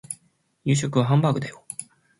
[0.65, 1.63] 夕食はハンバーグだよ